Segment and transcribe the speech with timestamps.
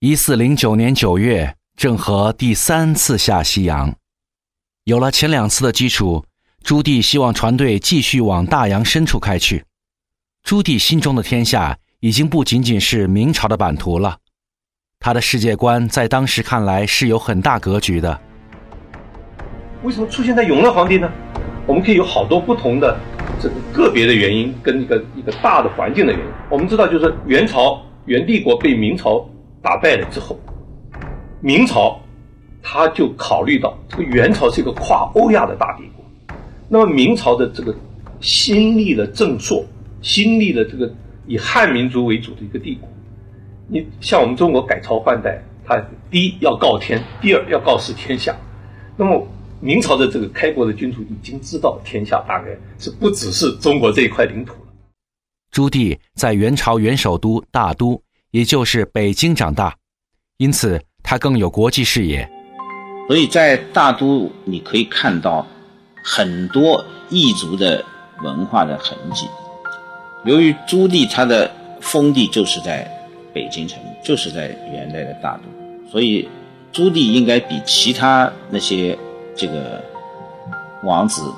[0.00, 3.92] 一四零九年九月，郑和第三次下西洋。
[4.84, 6.24] 有了前两次的基础，
[6.62, 9.64] 朱棣希望船队继续往大洋深处开去。
[10.44, 14.18] 朱棣心中的天下已经不仅仅是明朝的版图了，
[15.00, 18.20] 他的世界观在当时看来是有很大格局的。
[19.82, 21.10] 为什么出现在永乐皇帝呢？
[21.66, 22.96] 我们可以有好多不同的
[23.42, 26.32] 这个个别的原因，跟一个一个大的环境的原因。
[26.48, 29.28] 我们知道，就是元朝元帝国被明朝。
[29.60, 30.38] 打败了之后，
[31.40, 32.00] 明朝
[32.62, 36.04] 他就考虑到这个元朝是一个跨欧亚的大帝国，
[36.68, 37.74] 那么明朝的这个
[38.20, 39.64] 新立的正朔，
[40.00, 40.92] 新立的这个
[41.26, 42.88] 以汉民族为主的一个帝国，
[43.66, 45.80] 你像我们中国改朝换代，它
[46.10, 48.36] 第一要告天，第二要告示天下。
[48.96, 49.26] 那么
[49.60, 54.72] 明朝的这个开国的君主已经知道天下大概是不只是中国这一块领土了。
[55.50, 58.00] 朱棣在元朝元首都大都。
[58.38, 59.74] 也就是北京长大，
[60.36, 62.30] 因此他更有国际视野。
[63.08, 65.44] 所以在大都，你可以看到
[66.04, 67.84] 很多异族的
[68.22, 69.26] 文化的痕迹。
[70.24, 71.50] 由于朱棣他的
[71.80, 72.88] 封地就是在
[73.32, 76.28] 北京城，就是在元代的大都，所以
[76.70, 78.96] 朱棣应该比其他那些
[79.34, 79.82] 这个
[80.84, 81.28] 王子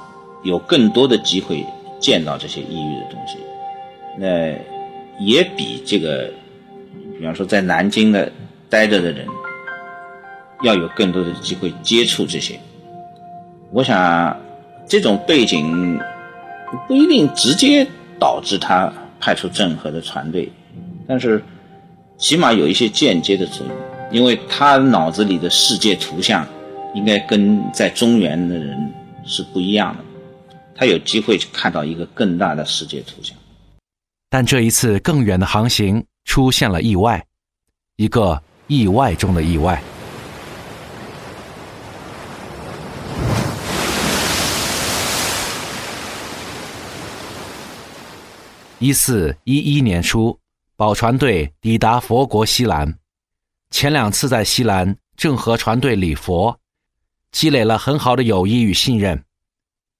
[0.45, 1.65] 有更多的机会
[1.99, 3.39] 见到这些异域的东西。
[4.19, 4.53] 那
[5.19, 6.31] 也比这个。
[7.21, 8.33] 比方说，在南京的
[8.71, 9.27] 待着的人，
[10.63, 12.59] 要有更多的机会接触这些。
[13.73, 14.35] 我想，
[14.89, 16.01] 这种背景
[16.89, 17.87] 不一定直接
[18.19, 18.91] 导致他
[19.21, 20.51] 派出郑和的船队，
[21.07, 21.45] 但是
[22.17, 23.77] 起码有一些间接的作用，
[24.11, 26.47] 因为他脑子里的世界图像
[26.95, 28.91] 应该跟在中原的人
[29.27, 30.03] 是不一样的，
[30.75, 33.37] 他有机会去看到一个更大的世界图像。
[34.31, 36.03] 但这一次更远的航行。
[36.25, 37.27] 出现了意外，
[37.97, 39.83] 一个意外中的意外。
[48.79, 50.39] 一四一一年初，
[50.75, 52.99] 宝船队抵达佛国西兰。
[53.71, 56.59] 前两次在西兰，郑和船队礼佛，
[57.31, 59.23] 积累了很好的友谊与信任。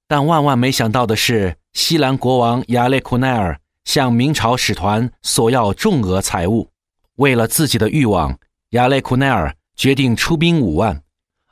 [0.09, 3.61] 但万万没想到的是，西兰国王亚列库奈尔。
[3.91, 6.71] 向明朝使团索要重额财物，
[7.17, 11.03] 为了自己的欲望，亚雷库奈尔决定出兵五万，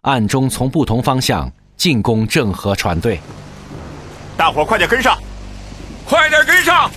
[0.02, 3.18] 暗中从不同方向进攻郑和船队。
[4.36, 5.18] 大伙快点跟上，
[6.06, 6.88] 快点跟上！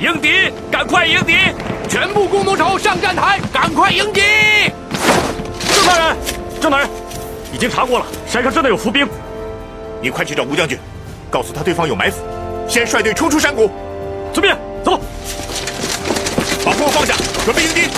[0.00, 1.34] 迎敌，赶快迎敌！
[1.88, 4.20] 全部弓弩手上战台，赶快迎敌！
[5.74, 6.16] 郑大人，
[6.60, 6.88] 郑大人，
[7.52, 9.08] 已经查过了，山上真的有伏兵。
[10.00, 10.78] 你快去找吴将军，
[11.28, 12.22] 告诉他对方有埋伏，
[12.68, 13.68] 先率队冲出山谷。
[14.32, 15.00] 遵命，走。
[16.64, 17.88] 把货放下，准备迎敌。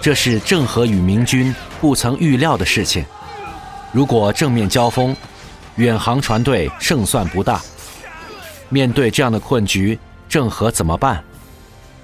[0.00, 1.54] 这是郑和与明军。
[1.80, 3.04] 不曾预料的事情，
[3.90, 5.16] 如果正面交锋，
[5.76, 7.58] 远航船队胜算不大。
[8.68, 11.24] 面对这样的困局，郑和怎么办？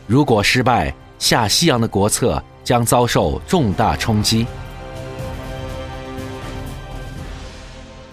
[0.06, 4.46] 如果失败，下西洋的国策将遭受重大冲击。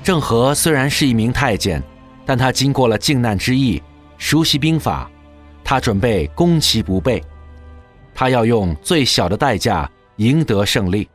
[0.04, 1.82] 郑和虽然是一名太监，
[2.26, 3.82] 但他经过了靖难之役，
[4.18, 5.10] 熟悉兵法，
[5.64, 7.24] 他准备攻其不备，
[8.14, 11.10] 他要用最小的代价赢得胜利。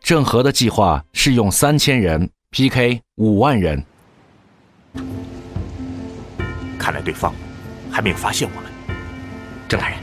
[0.00, 3.84] 郑和的计划是用三千人 PK 五万人。
[6.78, 7.34] 看来对方
[7.90, 8.70] 还没有发现我们。
[9.68, 9.98] 郑大人，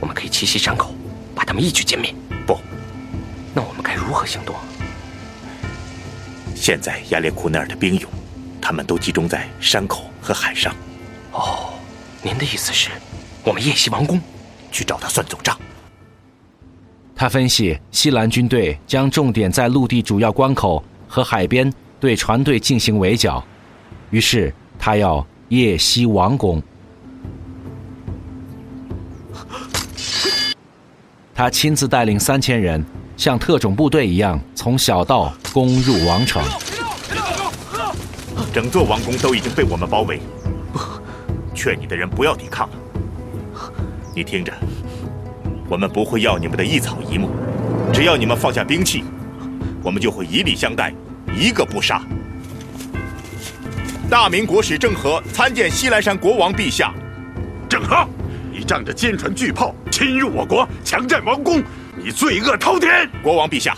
[0.00, 0.94] 我们可以奇袭山口，
[1.34, 2.12] 把他们一举歼灭。
[2.46, 2.58] 不，
[3.54, 4.56] 那我们该如何行动？
[6.56, 8.10] 现在亚列库奈尔的兵勇，
[8.60, 10.74] 他们都集中在山口和海上。
[11.30, 11.74] 哦，
[12.22, 12.90] 您的意思是，
[13.44, 14.20] 我们夜袭王宫，
[14.70, 15.58] 去找他算总账？
[17.14, 23.42] 他分析，西兰军队将重点在陆地主要关口和海边对船队进行围剿，
[24.10, 26.62] 于是他要夜袭王宫。
[31.34, 32.84] 他亲自带领三千人，
[33.16, 36.42] 像特种部队一样从小道攻入王城。
[38.52, 40.20] 整座王宫都已经被我们包围，
[41.54, 42.77] 劝你的人不要抵抗了。
[44.18, 44.52] 你听着。
[45.68, 47.30] 我们不会要你们的一草一木，
[47.92, 49.04] 只要你们放下兵器，
[49.80, 50.92] 我们就会以礼相待，
[51.32, 52.02] 一个不杀。
[54.10, 56.92] 大明国使郑和参见西兰山国王陛下。
[57.68, 58.08] 郑和，
[58.50, 61.62] 你仗着坚船巨炮侵入我国，强占王宫，
[61.96, 63.08] 你罪恶滔天！
[63.22, 63.76] 国王陛下，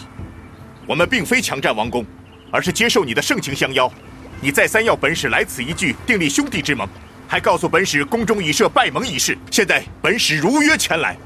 [0.86, 2.02] 我们并非强占王宫，
[2.50, 3.92] 而是接受你的盛情相邀。
[4.40, 6.88] 你再三要本使来此一聚，订立兄弟之盟，
[7.30, 9.38] 还告诉本使宫中已设拜盟仪式。
[9.52, 11.16] 现在本使如约前来。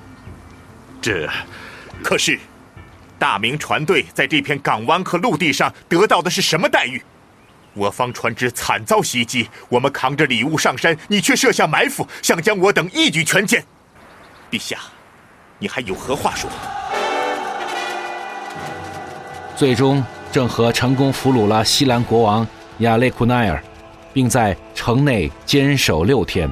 [1.00, 1.26] 这，
[2.02, 2.38] 可是，
[3.18, 7.02] 大明船队在这片港湾和陆地上得到的是什么待遇？
[7.72, 13.62] 我方船只惨遭袭击，我们扛着礼物上山，你却设下埋伏，想将我等一举全歼。
[14.50, 14.76] 陛下，
[15.58, 16.50] 你还有何话说？
[19.56, 22.46] 最终，郑和成功俘虏了西兰国王
[22.80, 23.64] 亚列库奈尔，
[24.14, 26.50] 并在城内坚守六天。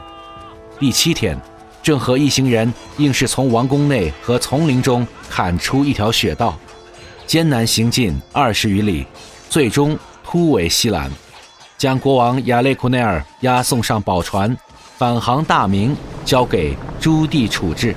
[0.78, 1.40] 第七天，
[1.82, 6.58] 郑和一行人硬是从王宫内和丛林中砍出一条雪道，
[7.26, 9.06] 艰难行进二十余里，
[9.48, 9.98] 最终。
[10.24, 11.10] 突围西兰，
[11.76, 14.56] 将国王亚列库内尔押送上宝船，
[14.96, 15.94] 返航大明，
[16.24, 17.94] 交给朱棣处置。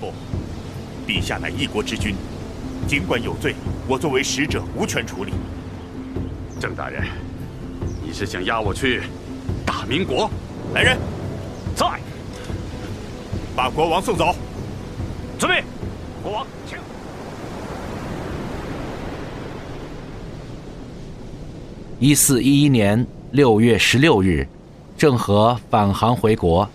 [0.00, 0.14] 不，
[1.06, 2.16] 陛下乃一国之君，
[2.86, 3.54] 尽管有罪，
[3.88, 5.32] 我作为使者无权处理。
[6.60, 7.04] 郑大人，
[8.04, 9.02] 你是想押我去
[9.64, 10.30] 大明国？
[10.74, 10.98] 来人，
[11.74, 11.86] 在，
[13.56, 14.34] 把国王送走。
[15.38, 15.64] 遵命，
[16.22, 16.78] 国王请。
[21.98, 24.46] 一四一一年六月十六日，
[24.98, 26.68] 郑和返航回国。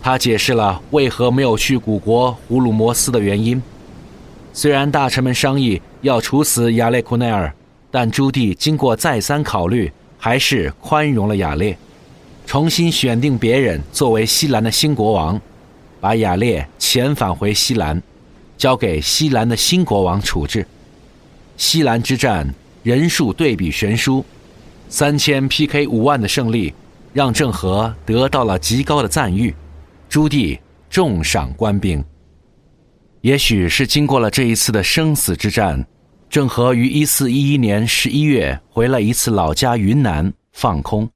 [0.00, 3.62] 他解释了为何没有去古国胡鲁摩斯的原因。
[4.54, 7.52] 虽然大臣们商议要处死亚列库奈尔，
[7.90, 11.76] 但朱棣经过再三考虑，还是宽容了亚列，
[12.46, 15.40] 重新选定别人作为西兰的新国王，
[16.00, 18.02] 把亚列遣返回西兰，
[18.58, 20.66] 交给西兰的新国王处置。
[21.56, 22.46] 西兰之战
[22.82, 24.24] 人数对比悬殊。
[24.90, 26.74] 三千 PK 五万的胜利，
[27.14, 29.54] 让郑和得到了极高的赞誉，
[30.10, 30.58] 朱棣
[30.90, 32.04] 重赏官兵。
[33.22, 35.86] 也许是经过了这一次的生死之战，
[36.28, 41.08] 郑和于一四一一年十一月回了一次老家云南放空。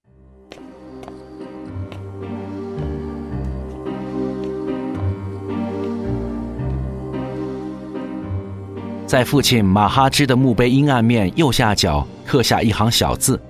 [9.05, 13.41] 在父亲马哈之的墓碑阴暗面右下角刻下一行小字。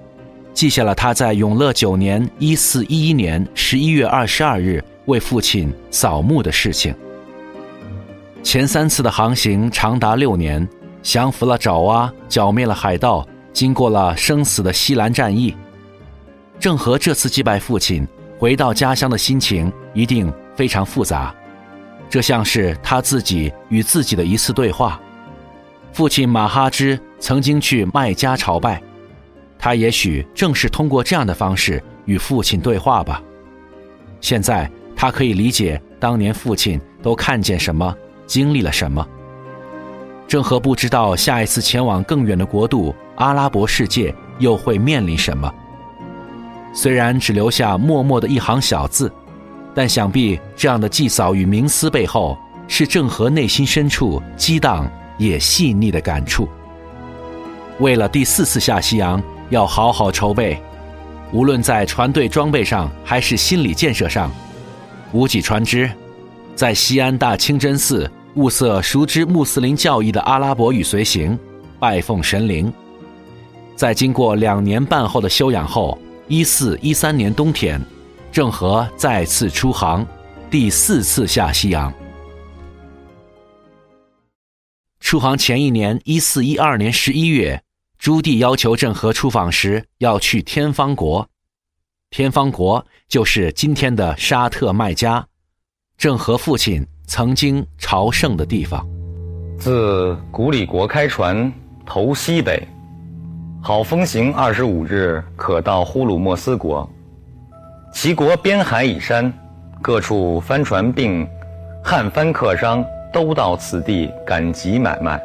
[0.55, 6.95] 记下了他在永乐九年（一四一一年）十一月二十二日为父亲扫墓的事情。
[8.47, 10.67] 前三次的航行长达六年，
[11.03, 15.53] 降服了爪哇，剿灭了海盗，经过了生死的西兰战役。
[16.61, 18.07] 郑和这次祭拜父亲，
[18.39, 21.35] 回到家乡的心情一定非常复杂。
[22.09, 25.01] 这像是他自己与自己的一次对话。
[25.93, 28.81] 父亲马哈之曾经去麦加朝拜。
[29.59, 33.21] 他也许正是通过这样的方式与父亲对话吧。
[34.21, 37.93] 现在他可以理解当年父亲都看见什么，
[38.27, 39.07] 经历了什么。
[40.27, 45.53] 郑和不知道下一次前往更远的国度阿拉伯世界又会面临什么。
[46.75, 49.11] 虽然只留下默默的一行小字，
[49.75, 52.37] 但想必这样的祭扫与冥思背后，
[52.69, 56.49] 是郑和内心深处激荡也细腻的感触。
[57.79, 59.23] 为了第四次下西洋。
[59.49, 60.61] 要好好筹备，
[61.31, 64.29] 无论在船队装备上还是心理建设上。
[65.13, 65.89] 无几船只，
[66.57, 71.39] 在西安大清真寺物色熟知穆斯林教义的阿拉伯语随行，
[71.81, 72.71] 拜奉神灵。
[73.75, 77.81] 在经过两年半后的休养后，一四一三年冬天，
[78.31, 80.07] 郑和再次出航，
[80.51, 81.91] 第四次下西洋。
[85.01, 87.63] 出航前一年，一四一二年十一月。
[87.99, 91.27] 朱棣要求郑和出访时要去天方国，
[92.11, 95.27] 天方国就是今天的沙特麦加，
[95.97, 98.87] 郑和父亲曾经朝圣的地方。
[99.59, 101.51] 自古里国开船
[101.87, 102.63] 投西北，
[103.63, 106.89] 好风行二十五日，可到呼鲁莫斯国。
[107.93, 109.33] 其国边海以山，
[109.81, 111.27] 各处帆船并
[111.83, 115.19] 汉帆客商都到此地赶集买卖。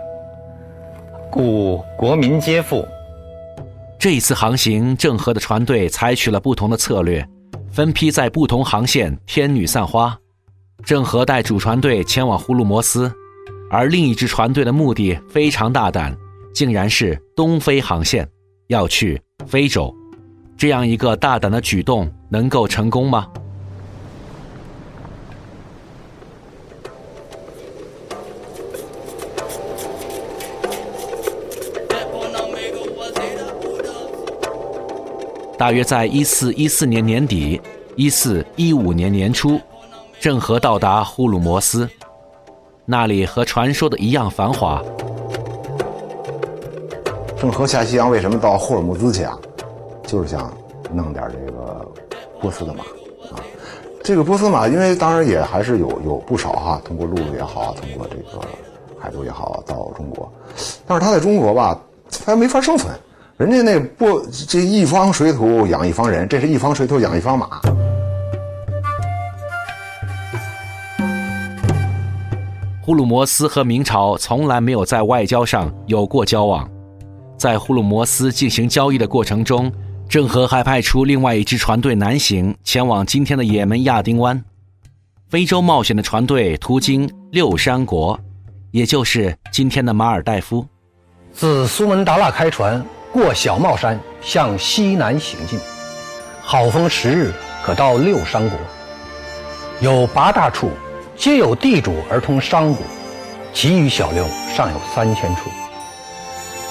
[1.29, 2.87] 故国民皆富。
[3.99, 7.27] 这一次航行，郑和的船队采取了不同的策略，
[7.71, 10.17] 分批在不同航线天女散花。
[10.83, 13.11] 郑和带主船队前往呼鲁摩斯，
[13.69, 16.15] 而另一支船队的目的非常大胆，
[16.53, 18.27] 竟然是东非航线，
[18.67, 19.93] 要去非洲。
[20.57, 23.27] 这样一个大胆的举动能够成功吗？
[35.57, 37.61] 大约在一四一四年年底，
[37.95, 39.61] 一四一五年年初。
[40.21, 41.89] 郑和到达呼鲁摩斯，
[42.85, 44.79] 那里和传说的一样繁华。
[47.39, 49.35] 郑和下西洋为什么到霍尔木兹去啊？
[50.03, 50.53] 就是想
[50.93, 51.83] 弄点这个
[52.39, 52.83] 波斯的马
[53.35, 53.41] 啊。
[54.03, 58.45] 这个波斯马，因为当然也还是有有不少哈，通过陆路也好，通过这个
[58.99, 60.31] 海路也好到中国，
[60.85, 61.75] 但是他在中国吧，
[62.23, 62.93] 他没法生存。
[63.37, 67.59] 人家那波这一方水土养一方人，这是一方水土养一方马。
[72.91, 76.69] 呼鲁摩斯和明朝从来没有在外交上有过交往。
[77.37, 79.71] 在呼鲁摩斯进行交易的过程中，
[80.09, 84.43] 郑和还派出另外一支船队南行，前往今天的也门亚丁湾。
[85.29, 88.19] 非洲冒险的船队途经六山国，
[88.71, 90.67] 也就是今天的马尔代夫。
[91.31, 95.57] 自苏门答腊开船，过小帽山向西南行进，
[96.41, 97.31] 好风十日
[97.63, 98.59] 可到六山国。
[99.79, 100.71] 有八大处，
[101.21, 102.79] 皆有地主而通商贾，
[103.53, 104.25] 其余小六
[104.57, 105.51] 尚有三千处。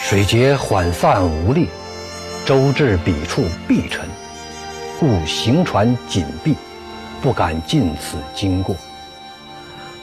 [0.01, 1.69] 水节缓散无力，
[2.45, 4.05] 舟至彼处必沉，
[4.99, 6.57] 故行船紧闭，
[7.23, 8.75] 不敢近此经过。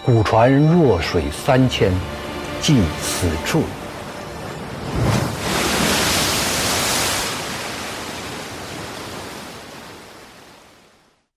[0.05, 1.91] 古船弱水三千，
[2.61, 3.63] 即此处。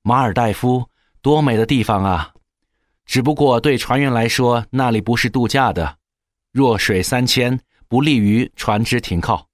[0.03, 0.85] 马尔代夫，
[1.21, 2.31] 多美的地方啊！
[3.11, 5.97] 只不过对船员来说，那里不是度假的，
[6.53, 7.59] 弱水三千。
[7.89, 9.49] 不利于船只停靠。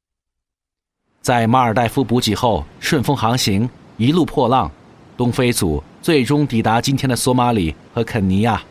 [1.22, 4.70] 在马尔代夫补给后，顺风航行，一路破浪，
[5.16, 8.62] 东非组最终抵达今天的索马里和肯尼亚。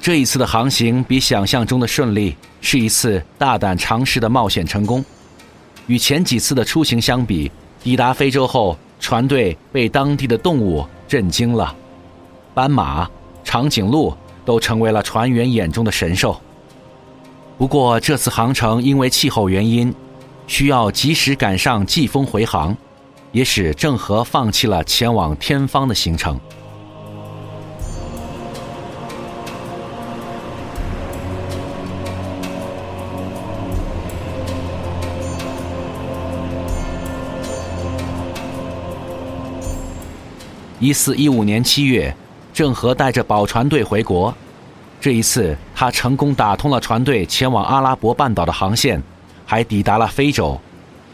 [0.00, 5.04] 这一次的航行比想象中的顺利，是一次大胆尝试的冒险成功。
[5.86, 7.52] 与前几次的出行相比，
[7.82, 11.76] 抵达非洲后，船队被当地的动物震惊了，
[12.54, 13.10] 斑马、
[13.42, 16.40] 长颈鹿都成为了船员眼中的神兽。
[17.58, 19.92] 不过这次航程因为气候原因，
[20.46, 22.76] 需要及时赶上季风回航，
[23.32, 26.38] 也使郑和放弃了前往天方的行程。
[40.80, 42.14] 一四一五年七月，
[42.54, 44.32] 郑和带着宝船队回国。
[45.00, 49.02] 这一次，他成功打通了船队前往阿拉伯半岛的航线，
[49.44, 50.58] 还抵达了非洲，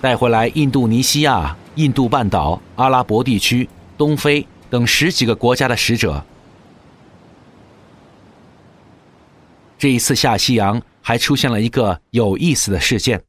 [0.02, 6.23] 带回来印度尼西亚、印度半岛、阿拉伯地区、东非等十几个国家的使者。
[9.78, 13.20] 这一次下西洋还出现了一个有意思的事件。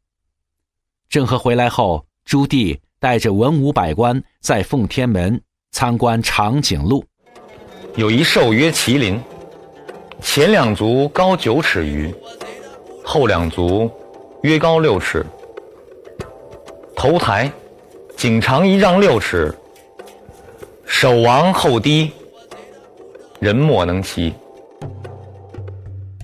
[1.10, 5.42] 郑和回来后，朱棣带着文武百官在奉天门
[5.72, 7.04] 参观长颈鹿，
[7.96, 9.22] 有一兽曰麒麟。
[10.22, 12.14] 前两足高九尺余，
[13.04, 13.90] 后两足
[14.44, 15.26] 约高六尺。
[16.96, 17.52] 头抬，
[18.16, 19.54] 颈长一丈六尺，
[20.86, 22.12] 手王后低，
[23.40, 24.34] 人莫能骑。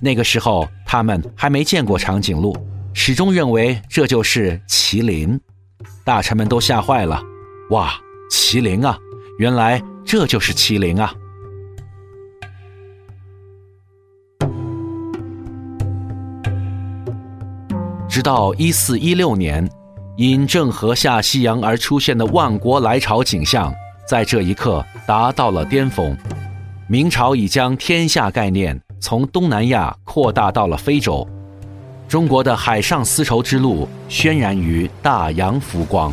[0.00, 2.56] 那个时候他们还没见过长颈鹿，
[2.94, 5.38] 始终认为这就是麒麟。
[6.04, 7.20] 大臣们都吓坏了，
[7.70, 7.92] 哇，
[8.30, 8.96] 麒麟啊！
[9.38, 11.12] 原来这就是麒麟啊！
[18.18, 19.70] 直到一四一六年，
[20.16, 23.72] 因郑和下西洋而出现的万国来朝景象，
[24.08, 26.18] 在这一刻达到了巅峰。
[26.88, 31.24] 明朝已将天下概念从东南亚扩大到了非洲，
[32.08, 36.12] 中国的海上丝绸之路渲染于大洋浮光。